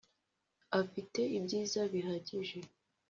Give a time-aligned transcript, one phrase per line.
[0.81, 2.57] afite ibyiza bihagije.